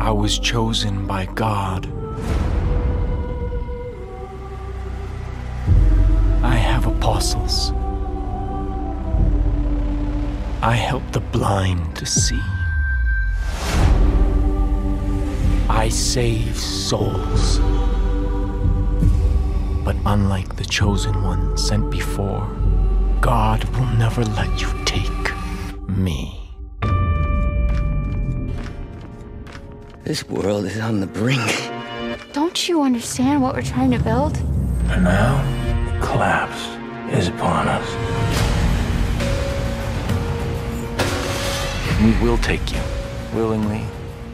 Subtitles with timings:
[0.00, 1.86] I was chosen by God.
[6.42, 7.72] I have apostles.
[10.62, 12.40] I help the blind to see.
[15.68, 17.58] I save souls.
[19.84, 22.48] But unlike the chosen one sent before,
[23.20, 25.32] God will never let you take
[25.88, 26.39] me.
[30.10, 31.70] This world is on the brink.
[32.32, 34.36] Don't you understand what we're trying to build?
[34.88, 35.38] And now,
[36.02, 36.66] collapse
[37.14, 37.86] is upon us.
[42.02, 42.80] We will take you,
[43.32, 43.84] willingly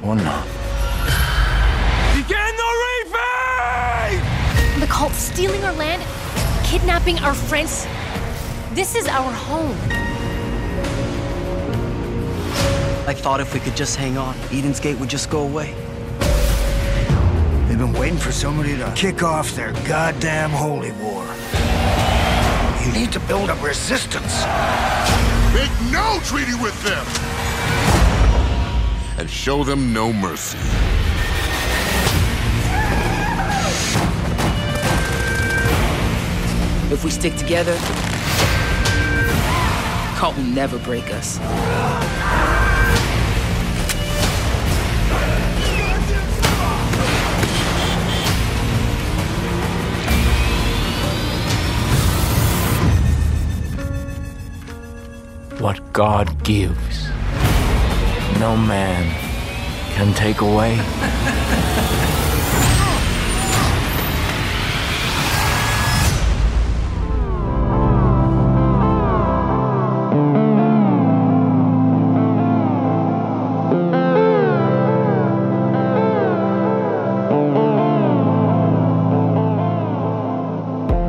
[0.02, 0.46] or not.
[2.16, 4.80] Begin the refeed!
[4.80, 6.02] The cult's stealing our land,
[6.64, 7.86] kidnapping our friends.
[8.72, 9.77] This is our home.
[13.06, 15.72] I thought if we could just hang on, Eden's Gate would just go away.
[17.68, 21.24] They've been waiting for somebody to kick off their goddamn holy war.
[22.84, 24.42] You need to build up resistance.
[25.55, 27.06] Make no treaty with them!
[29.20, 30.58] And show them no mercy.
[36.92, 37.77] If we stick together,
[40.16, 41.39] cult will never break us.
[55.58, 57.08] What God gives,
[58.39, 59.11] no man
[59.94, 60.77] can take away.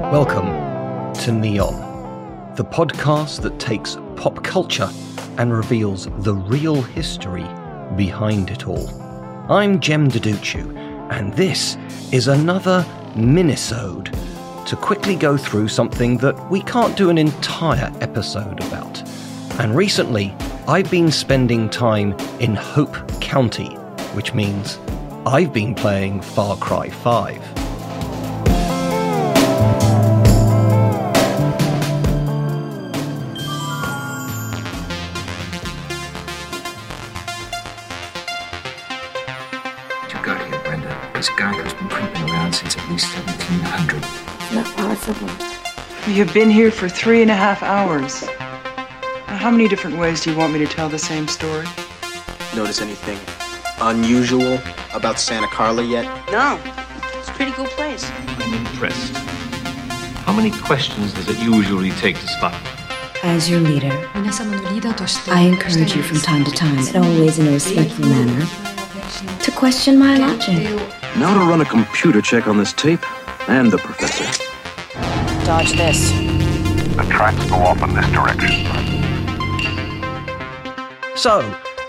[0.09, 0.47] Welcome
[1.15, 4.89] to Neon, the podcast that takes pop culture
[5.37, 7.45] and reveals the real history
[7.95, 8.89] behind it all.
[9.49, 10.75] I'm Jem Duducu,
[11.11, 11.77] and this
[12.11, 12.83] is another
[13.13, 14.11] minisode
[14.65, 19.01] to quickly go through something that we can't do an entire episode about.
[19.59, 20.35] And recently,
[20.67, 23.69] I've been spending time in Hope County,
[24.13, 24.79] which means
[25.25, 27.56] I've been playing Far Cry 5.
[41.17, 44.03] This guy who's been creeping around since at least 1700.
[44.53, 46.13] Not possible.
[46.13, 48.21] You've been here for three and a half hours.
[48.21, 51.65] Now, how many different ways do you want me to tell the same story?
[52.55, 53.17] Notice anything
[53.81, 54.59] unusual
[54.93, 56.05] about Santa Carla yet?
[56.31, 56.61] No.
[57.17, 58.07] It's a pretty cool place.
[58.37, 59.17] I'm impressed.
[60.27, 62.53] How many questions does it usually take to spot?
[63.23, 68.05] As your leader, I encourage you from time to time, and always in a respectful
[68.05, 68.45] manner,
[69.41, 70.96] to question my logic.
[71.17, 73.03] Now to run a computer check on this tape
[73.49, 74.23] and the professor.
[75.43, 76.11] Dodge this.
[76.95, 78.51] The tracks go off in this direction.
[81.15, 81.41] So,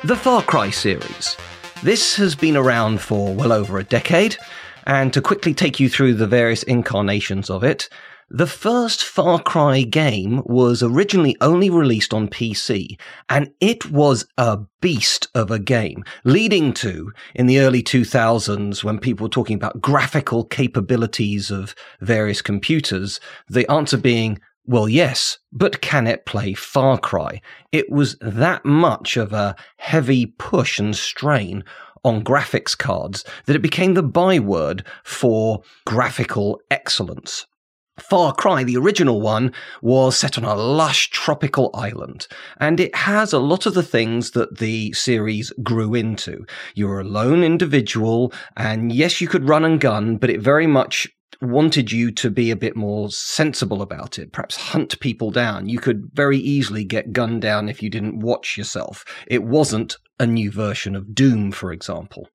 [0.02, 1.36] the Far Cry series.
[1.82, 4.38] This has been around for well over a decade,
[4.86, 7.90] and to quickly take you through the various incarnations of it,
[8.30, 14.58] the first Far Cry game was originally only released on PC, and it was a
[14.82, 19.80] beast of a game, leading to, in the early 2000s, when people were talking about
[19.80, 26.98] graphical capabilities of various computers, the answer being, Well, yes, but can it play Far
[26.98, 27.40] Cry?
[27.72, 31.64] It was that much of a heavy push and strain
[32.04, 37.46] on graphics cards that it became the byword for graphical excellence.
[38.00, 39.52] Far Cry, the original one,
[39.82, 42.26] was set on a lush tropical island,
[42.58, 46.46] and it has a lot of the things that the series grew into.
[46.74, 51.08] You're a lone individual, and yes, you could run and gun, but it very much
[51.40, 55.68] wanted you to be a bit more sensible about it, perhaps hunt people down.
[55.68, 59.04] You could very easily get gunned down if you didn't watch yourself.
[59.26, 62.28] It wasn't a new version of Doom, for example.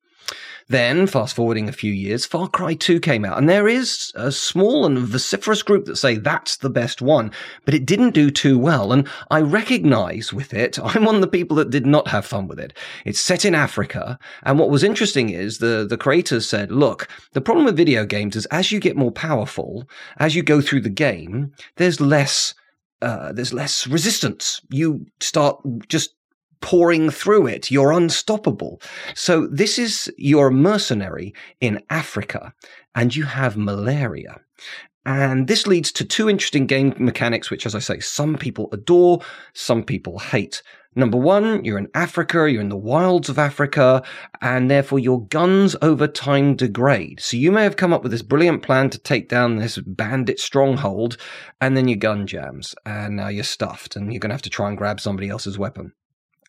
[0.70, 4.31] Then, fast forwarding a few years, Far Cry 2 came out, and there is a
[4.31, 7.31] small and vociferous group that say that's the best one,
[7.66, 8.94] but it didn't do too well.
[8.94, 12.48] And I recognize with it, I'm one of the people that did not have fun
[12.48, 12.74] with it.
[13.06, 17.42] It's set in Africa, and what was interesting is the, the creators said, look, the
[17.42, 19.88] problem with video games is as you get more powerful,
[20.18, 22.54] as you go through the game, there's less
[23.02, 24.62] uh, there's less resistance.
[24.70, 26.16] You start just
[26.63, 27.69] pouring through it.
[27.69, 28.81] You're unstoppable.
[29.13, 32.54] So this is you're a mercenary in Africa
[32.95, 34.39] and you have malaria.
[35.06, 39.19] And this leads to two interesting game mechanics, which, as I say, some people adore,
[39.54, 40.63] some people hate.
[40.95, 44.01] Number one, you're in Africa, you're in the wilds of Africa,
[44.42, 47.19] and therefore your guns over time degrade.
[47.19, 50.39] So you may have come up with this brilliant plan to take down this bandit
[50.39, 51.18] stronghold,
[51.60, 54.50] and then your gun jams, and now you're stuffed, and you're going to have to
[54.50, 55.92] try and grab somebody else's weapon.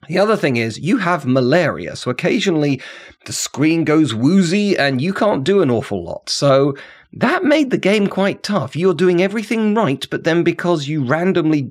[0.08, 2.80] The other thing is you have malaria, so occasionally
[3.26, 6.28] the screen goes woozy and you can't do an awful lot.
[6.28, 6.76] So
[7.12, 8.74] that made the game quite tough.
[8.74, 11.70] You're doing everything right, but then because you randomly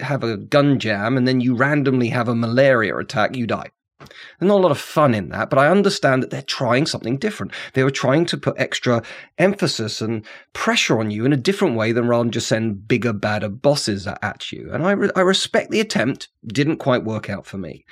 [0.00, 3.70] have a gun jam and then you randomly have a malaria attack, you die.
[4.38, 7.18] There's not a lot of fun in that, but I understand that they're trying something
[7.18, 7.52] different.
[7.74, 9.02] They were trying to put extra
[9.38, 13.12] emphasis and pressure on you in a different way than rather than just send bigger,
[13.12, 14.70] badder bosses at you.
[14.72, 17.84] And I, re- I respect the attempt, didn't quite work out for me.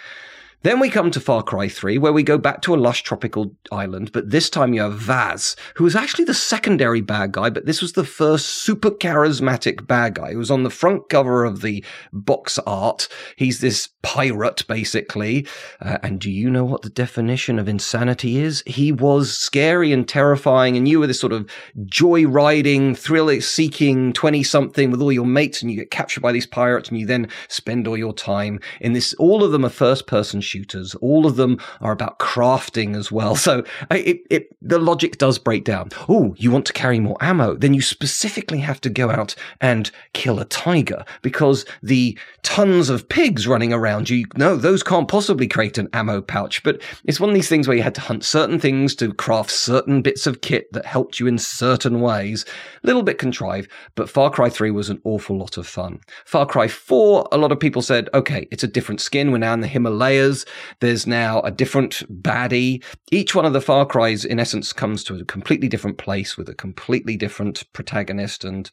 [0.63, 3.57] Then we come to Far Cry 3, where we go back to a lush tropical
[3.73, 7.65] island, but this time you have Vaas, who was actually the secondary bad guy, but
[7.65, 10.31] this was the first super charismatic bad guy.
[10.31, 13.09] He was on the front cover of the box art.
[13.37, 15.47] He's this pirate, basically.
[15.81, 18.63] Uh, and do you know what the definition of insanity is?
[18.67, 21.49] He was scary and terrifying, and you were this sort of
[21.87, 27.01] joy-riding, thrill-seeking 20-something with all your mates, and you get captured by these pirates, and
[27.01, 29.15] you then spend all your time in this.
[29.15, 30.95] All of them are first-person shooters.
[30.97, 33.37] All of them are about crafting as well.
[33.37, 35.91] So it, it, the logic does break down.
[36.09, 37.55] Oh, you want to carry more ammo?
[37.55, 43.09] Then you specifically have to go out and kill a tiger because the tons of
[43.09, 46.63] pigs running around you, no, those can't possibly create an ammo pouch.
[46.63, 49.51] But it's one of these things where you had to hunt certain things to craft
[49.51, 52.45] certain bits of kit that helped you in certain ways.
[52.83, 56.01] A little bit contrived, but Far Cry 3 was an awful lot of fun.
[56.25, 59.31] Far Cry 4, a lot of people said, okay, it's a different skin.
[59.31, 60.40] We're now in the Himalayas.
[60.81, 62.83] There's now a different baddie.
[63.11, 66.49] Each one of the Far Cries, in essence, comes to a completely different place with
[66.49, 68.71] a completely different protagonist and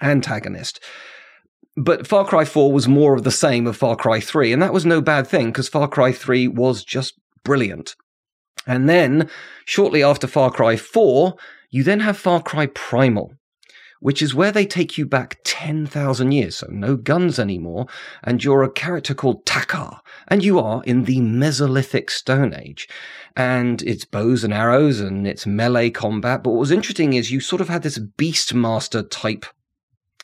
[0.00, 0.82] antagonist.
[1.76, 4.72] But Far Cry 4 was more of the same of Far Cry 3, and that
[4.72, 7.14] was no bad thing because Far Cry 3 was just
[7.44, 7.96] brilliant.
[8.66, 9.30] And then,
[9.66, 11.36] shortly after Far Cry 4,
[11.70, 13.34] you then have Far Cry Primal,
[14.00, 17.86] which is where they take you back 10,000 years, so no guns anymore,
[18.22, 22.88] and you're a character called Takkar, and you are in the Mesolithic Stone Age.
[23.36, 27.40] And it's bows and arrows and it's melee combat, but what was interesting is you
[27.40, 29.46] sort of had this Beastmaster type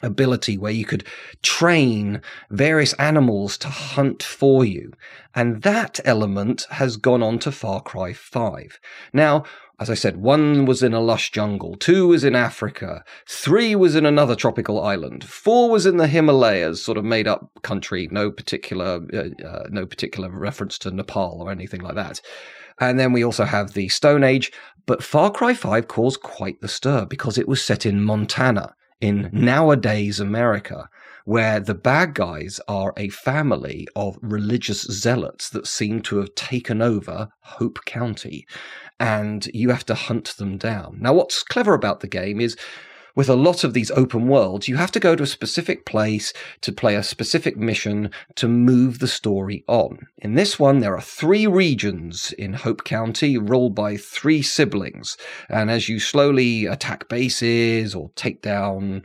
[0.02, 1.04] ability where you could
[1.42, 4.92] train various animals to hunt for you.
[5.35, 8.80] And that element has gone on to Far Cry 5.
[9.12, 9.44] Now,
[9.82, 13.97] as I said, one was in a lush jungle, two was in Africa, three was
[13.97, 18.30] in another tropical island, four was in the Himalayas, sort of made up country, no
[18.30, 22.21] particular, uh, uh, no particular reference to Nepal or anything like that.
[22.78, 24.52] And then we also have the Stone Age,
[24.87, 29.28] but Far Cry 5 caused quite the stir because it was set in Montana, in
[29.32, 30.88] nowadays America
[31.25, 36.80] where the bad guys are a family of religious zealots that seem to have taken
[36.80, 38.47] over Hope County
[38.99, 40.99] and you have to hunt them down.
[41.00, 42.56] Now, what's clever about the game is
[43.14, 46.33] with a lot of these open worlds, you have to go to a specific place
[46.61, 50.07] to play a specific mission to move the story on.
[50.19, 55.16] In this one, there are three regions in Hope County ruled by three siblings.
[55.49, 59.04] And as you slowly attack bases or take down,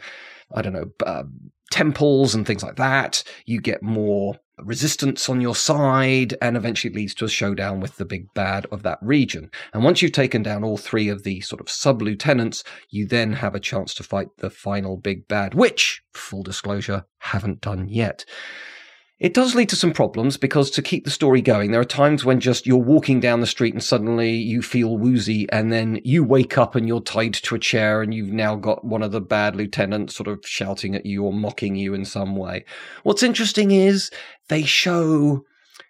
[0.53, 1.23] I don't know, uh,
[1.71, 7.13] temples and things like that, you get more resistance on your side, and eventually leads
[7.15, 9.51] to a showdown with the big bad of that region.
[9.73, 13.33] And once you've taken down all three of the sort of sub lieutenants, you then
[13.33, 18.25] have a chance to fight the final big bad, which, full disclosure, haven't done yet.
[19.19, 22.23] It does lead to some problems because to keep the story going, there are times
[22.23, 26.23] when just you're walking down the street and suddenly you feel woozy and then you
[26.23, 29.19] wake up and you're tied to a chair and you've now got one of the
[29.19, 32.63] bad lieutenants sort of shouting at you or mocking you in some way.
[33.01, 34.11] What's interesting is
[34.49, 35.45] they show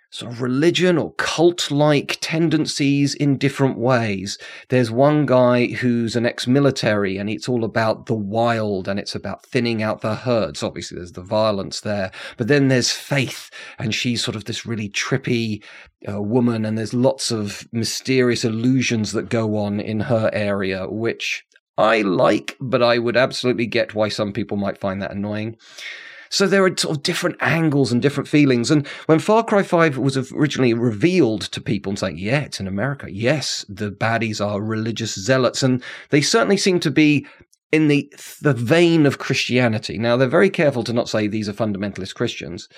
[0.09, 4.37] sort of religion or cult like tendencies in different ways.
[4.69, 9.15] There's one guy who's an ex military and it's all about the wild and it's
[9.15, 10.63] about thinning out the herds.
[10.63, 14.89] Obviously, there's the violence there, but then there's faith and she's sort of this really
[14.89, 15.63] trippy
[16.07, 21.43] uh, woman and there's lots of mysterious illusions that go on in her area, which
[21.77, 25.57] I like, but I would absolutely get why some people might find that annoying.
[26.29, 28.71] So there are sort of different angles and different feelings.
[28.71, 32.67] And when Far Cry 5 was originally revealed to people and saying, yeah, it's in
[32.67, 33.07] America.
[33.11, 35.63] Yes, the baddies are religious zealots.
[35.63, 37.25] And they certainly seem to be
[37.71, 39.97] in the, the vein of Christianity.
[39.97, 42.69] Now, they're very careful to not say these are fundamentalist Christians.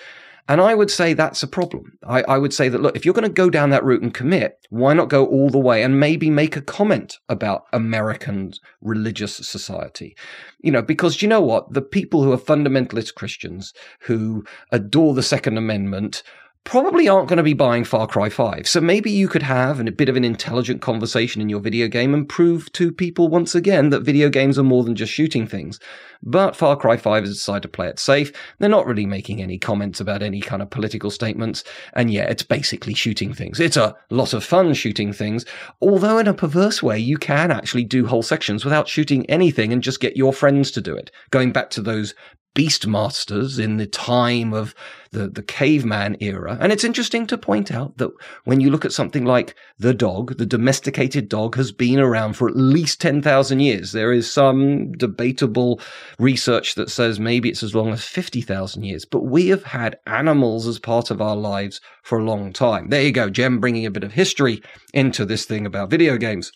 [0.49, 1.99] And I would say that's a problem.
[2.07, 4.11] I, I, would say that, look, if you're going to go down that route and
[4.11, 9.35] commit, why not go all the way and maybe make a comment about American religious
[9.35, 10.17] society?
[10.59, 11.71] You know, because you know what?
[11.73, 16.23] The people who are fundamentalist Christians who adore the Second Amendment
[16.69, 18.67] probably aren't going to be buying Far Cry 5.
[18.67, 22.13] So maybe you could have a bit of an intelligent conversation in your video game
[22.13, 25.79] and prove to people once again that video games are more than just shooting things.
[26.21, 28.31] But Far Cry 5 has decided to play it safe.
[28.59, 31.63] They're not really making any comments about any kind of political statements.
[31.93, 33.59] And yeah, it's basically shooting things.
[33.59, 35.45] It's a lot of fun shooting things.
[35.81, 39.81] Although in a perverse way, you can actually do whole sections without shooting anything and
[39.81, 41.09] just get your friends to do it.
[41.31, 42.13] Going back to those
[42.55, 44.75] beastmasters in the time of
[45.11, 46.57] the, the caveman era.
[46.59, 48.11] And it's interesting to point out that
[48.43, 52.47] when you look at something like the dog, the domesticated dog has been around for
[52.47, 53.91] at least 10,000 years.
[53.91, 55.79] There is some debatable
[56.19, 60.67] research that says maybe it's as long as 50,000 years, but we have had animals
[60.67, 62.89] as part of our lives for a long time.
[62.89, 64.61] There you go, Jem bringing a bit of history
[64.93, 66.51] into this thing about video games.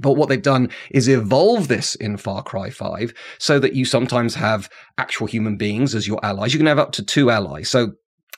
[0.00, 4.34] But what they've done is evolve this in Far Cry 5 so that you sometimes
[4.34, 6.52] have actual human beings as your allies.
[6.52, 7.68] You can have up to two allies.
[7.68, 7.92] So,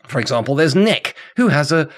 [0.06, 1.88] for example, there's Nick, who has a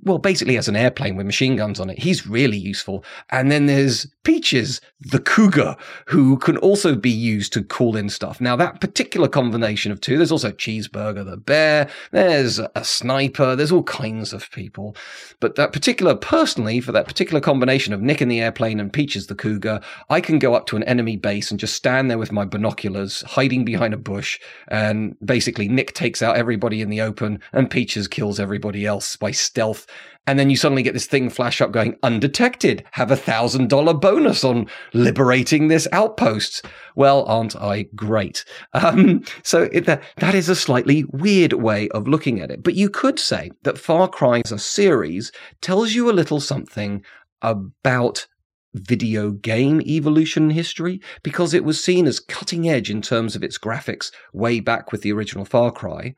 [0.00, 1.98] well, basically as an airplane with machine guns on it.
[1.98, 3.04] He's really useful.
[3.30, 8.40] And then there's Peaches, the cougar, who can also be used to call in stuff.
[8.40, 13.72] Now, that particular combination of two, there's also Cheeseburger, the bear, there's a sniper, there's
[13.72, 14.96] all kinds of people.
[15.40, 19.26] But that particular, personally, for that particular combination of Nick in the airplane and Peaches,
[19.26, 22.30] the cougar, I can go up to an enemy base and just stand there with
[22.30, 24.38] my binoculars, hiding behind a bush.
[24.68, 29.32] And basically, Nick takes out everybody in the open and Peaches kills everybody else by
[29.32, 29.81] stealth
[30.26, 33.92] and then you suddenly get this thing flash up going undetected, have a thousand dollar
[33.92, 36.64] bonus on liberating this outpost.
[36.94, 38.44] Well, aren't I great?
[38.72, 42.62] Um, so it, that, that is a slightly weird way of looking at it.
[42.62, 47.02] But you could say that Far Cry as a series tells you a little something
[47.40, 48.26] about
[48.74, 53.58] video game evolution history because it was seen as cutting edge in terms of its
[53.58, 56.14] graphics way back with the original Far Cry.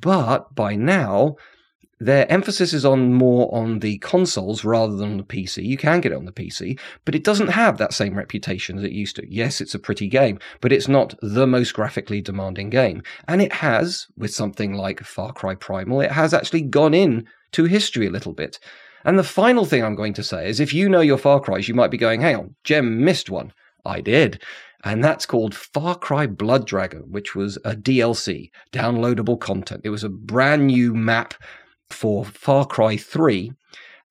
[0.00, 1.36] But by now,
[2.00, 5.62] their emphasis is on more on the consoles rather than the PC.
[5.62, 8.84] You can get it on the PC, but it doesn't have that same reputation as
[8.84, 9.32] it used to.
[9.32, 13.02] Yes, it's a pretty game, but it's not the most graphically demanding game.
[13.28, 17.64] And it has, with something like Far Cry Primal, it has actually gone in to
[17.64, 18.58] history a little bit.
[19.04, 21.68] And the final thing I'm going to say is if you know your Far Cries,
[21.68, 23.52] you might be going, hang on, Jem missed one.
[23.84, 24.42] I did.
[24.82, 29.82] And that's called Far Cry Blood Dragon, which was a DLC, downloadable content.
[29.84, 31.34] It was a brand new map
[31.92, 33.52] for Far Cry 3,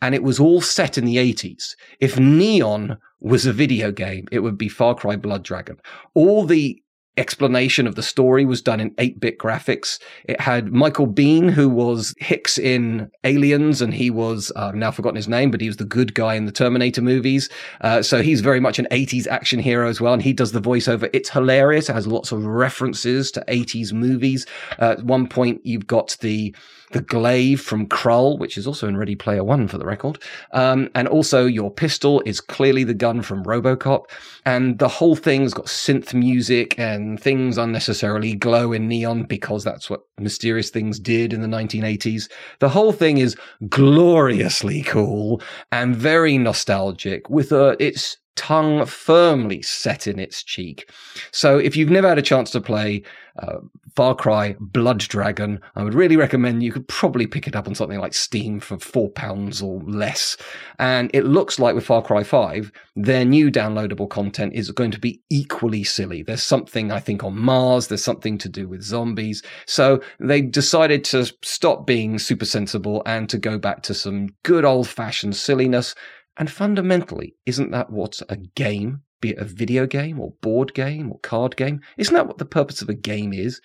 [0.02, 1.76] and it was all set in the 80s.
[2.00, 5.78] If Neon was a video game, it would be Far Cry Blood Dragon.
[6.14, 6.82] All the
[7.20, 10.00] explanation of the story was done in 8-bit graphics.
[10.24, 15.18] It had Michael Biehn, who was Hicks in Aliens, and he was, uh, now forgotten
[15.18, 17.50] his name, but he was the good guy in the Terminator movies.
[17.82, 20.62] Uh, so he's very much an 80s action hero as well, and he does the
[20.62, 21.10] voiceover.
[21.14, 21.90] It's hilarious.
[21.90, 24.46] It has lots of references to 80s movies.
[24.80, 26.56] Uh, at one point, you've got the
[26.92, 30.20] the glaive from Krull, which is also in Ready Player One for the record.
[30.52, 34.06] Um, and also your pistol is clearly the gun from Robocop.
[34.46, 39.89] And the whole thing's got synth music and things unnecessarily glow in neon because that's
[39.89, 42.30] what mysterious things did in the 1980s.
[42.60, 43.36] The whole thing is
[43.70, 50.89] gloriously cool and very nostalgic with a, its tongue firmly set in its cheek.
[51.32, 53.04] So if you've never had a chance to play
[53.38, 53.58] uh,
[54.00, 55.60] Far Cry Blood Dragon.
[55.75, 58.77] I would really recommend you could probably pick it up on something like Steam for
[58.77, 60.38] £4 or less.
[60.79, 65.01] And it looks like with Far Cry 5, their new downloadable content is going to
[65.01, 66.24] be equally silly.
[66.24, 69.44] There's something, I think, on Mars, there's something to do with zombies.
[69.65, 74.63] So they decided to stop being super sensible and to go back to some good
[74.63, 75.94] old fashioned silliness.
[76.38, 81.12] And fundamentally, isn't that what a game be it a video game or board game
[81.12, 81.82] or card game.
[81.98, 83.62] Isn't that what the purpose of a game is?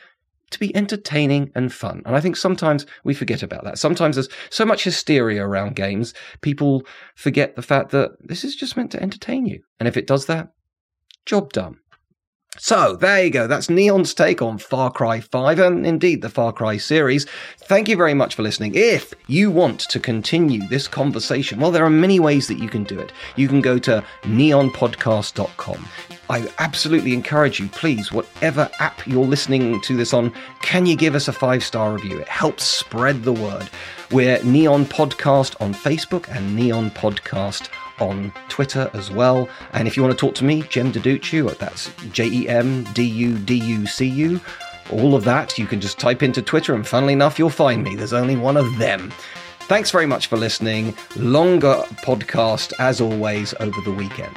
[0.54, 2.00] To be entertaining and fun.
[2.06, 3.76] And I think sometimes we forget about that.
[3.76, 6.84] Sometimes there's so much hysteria around games, people
[7.16, 9.62] forget the fact that this is just meant to entertain you.
[9.80, 10.50] And if it does that,
[11.26, 11.78] job done.
[12.58, 13.46] So there you go.
[13.46, 17.26] That's Neon's take on Far Cry 5 and indeed the Far Cry series.
[17.58, 18.72] Thank you very much for listening.
[18.74, 22.84] If you want to continue this conversation, well, there are many ways that you can
[22.84, 23.12] do it.
[23.36, 25.88] You can go to neonpodcast.com.
[26.30, 30.32] I absolutely encourage you, please, whatever app you're listening to this on,
[30.62, 32.18] can you give us a five star review?
[32.18, 33.68] It helps spread the word.
[34.10, 37.68] We're Neon Podcast on Facebook and Neon Podcast
[38.00, 39.48] on Twitter as well.
[39.72, 43.02] And if you want to talk to me, Jem Duducu, that's J E M D
[43.04, 44.40] U D U C U.
[44.90, 47.96] All of that, you can just type into Twitter, and funnily enough, you'll find me.
[47.96, 49.12] There's only one of them.
[49.60, 50.94] Thanks very much for listening.
[51.16, 54.36] Longer podcast, as always, over the weekend.